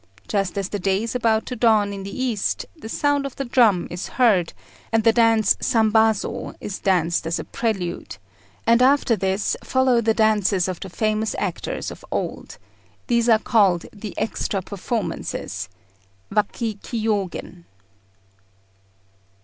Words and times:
Just 0.27 0.57
as 0.57 0.69
the 0.69 0.79
day 0.79 1.03
is 1.03 1.13
about 1.13 1.45
to 1.45 1.55
dawn 1.55 1.93
in 1.93 2.01
the 2.01 2.23
east, 2.23 2.65
the 2.75 2.89
sound 2.89 3.23
of 3.23 3.35
the 3.35 3.45
drum 3.45 3.87
is 3.91 4.07
heard, 4.07 4.51
and 4.91 5.03
the 5.03 5.13
dance 5.13 5.55
Sambasô 5.61 6.55
is 6.59 6.79
danced 6.79 7.27
as 7.27 7.37
a 7.37 7.43
prelude, 7.43 8.17
and 8.65 8.81
after 8.81 9.15
this 9.15 9.55
follow 9.63 10.01
the 10.01 10.15
dances 10.15 10.67
of 10.67 10.79
the 10.79 10.89
famous 10.89 11.35
actors 11.37 11.91
of 11.91 12.03
old; 12.09 12.57
these 13.05 13.29
are 13.29 13.37
called 13.37 13.85
the 13.93 14.17
extra 14.17 14.63
performances 14.63 15.69
(waki 16.31 16.79
kiyôgen). 16.81 17.65